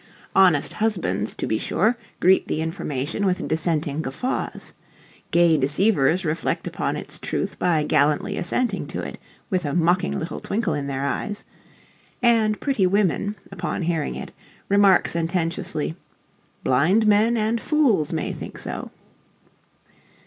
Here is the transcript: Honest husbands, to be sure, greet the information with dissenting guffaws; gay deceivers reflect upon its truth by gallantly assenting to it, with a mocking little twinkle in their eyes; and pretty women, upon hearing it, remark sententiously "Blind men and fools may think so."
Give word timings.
Honest 0.35 0.73
husbands, 0.73 1.35
to 1.35 1.45
be 1.45 1.59
sure, 1.59 1.95
greet 2.19 2.47
the 2.47 2.59
information 2.59 3.23
with 3.23 3.47
dissenting 3.47 4.01
guffaws; 4.01 4.73
gay 5.29 5.57
deceivers 5.57 6.25
reflect 6.25 6.65
upon 6.65 6.95
its 6.97 7.19
truth 7.19 7.59
by 7.59 7.83
gallantly 7.83 8.35
assenting 8.35 8.87
to 8.87 8.99
it, 9.01 9.19
with 9.51 9.63
a 9.63 9.75
mocking 9.75 10.17
little 10.17 10.39
twinkle 10.39 10.73
in 10.73 10.87
their 10.87 11.05
eyes; 11.05 11.45
and 12.19 12.59
pretty 12.59 12.87
women, 12.87 13.35
upon 13.51 13.83
hearing 13.83 14.15
it, 14.15 14.31
remark 14.69 15.07
sententiously 15.07 15.95
"Blind 16.63 17.05
men 17.05 17.37
and 17.37 17.61
fools 17.61 18.11
may 18.11 18.33
think 18.33 18.57
so." 18.57 18.89